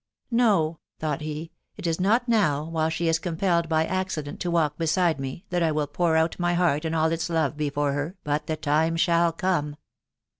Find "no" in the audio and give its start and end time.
0.39-0.77